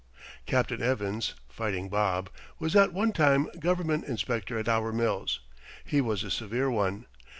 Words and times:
Captain 0.47 0.81
Evans 0.81 1.35
("Fighting 1.47 1.87
Bob") 1.87 2.31
was 2.57 2.75
at 2.75 2.91
one 2.91 3.11
time 3.11 3.47
government 3.59 4.03
inspector 4.05 4.57
at 4.57 4.67
our 4.67 4.91
mills. 4.91 5.41
He 5.85 6.01
was 6.01 6.23
a 6.23 6.31
severe 6.31 6.71
one. 6.71 7.05